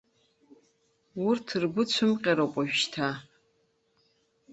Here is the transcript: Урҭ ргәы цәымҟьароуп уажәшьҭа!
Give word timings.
Урҭ 1.27 1.47
ргәы 1.61 1.83
цәымҟьароуп 1.91 2.53
уажәшьҭа! 2.57 3.07